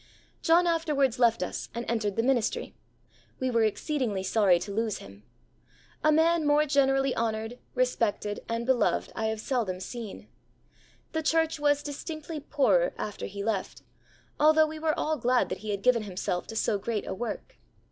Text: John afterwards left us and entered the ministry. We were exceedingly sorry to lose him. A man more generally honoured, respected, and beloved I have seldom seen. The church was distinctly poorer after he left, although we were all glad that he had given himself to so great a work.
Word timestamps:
John 0.41 0.65
afterwards 0.65 1.19
left 1.19 1.43
us 1.43 1.69
and 1.75 1.85
entered 1.87 2.15
the 2.15 2.23
ministry. 2.23 2.73
We 3.39 3.51
were 3.51 3.63
exceedingly 3.63 4.23
sorry 4.23 4.57
to 4.57 4.73
lose 4.73 4.97
him. 4.97 5.21
A 6.03 6.11
man 6.11 6.47
more 6.47 6.65
generally 6.65 7.15
honoured, 7.15 7.59
respected, 7.75 8.39
and 8.49 8.65
beloved 8.65 9.11
I 9.15 9.27
have 9.27 9.39
seldom 9.39 9.79
seen. 9.79 10.27
The 11.11 11.21
church 11.21 11.59
was 11.59 11.83
distinctly 11.83 12.39
poorer 12.39 12.95
after 12.97 13.27
he 13.27 13.43
left, 13.43 13.83
although 14.39 14.65
we 14.65 14.79
were 14.79 14.97
all 14.97 15.17
glad 15.17 15.49
that 15.49 15.59
he 15.59 15.69
had 15.69 15.83
given 15.83 16.01
himself 16.01 16.47
to 16.47 16.55
so 16.55 16.79
great 16.79 17.05
a 17.05 17.13
work. 17.13 17.57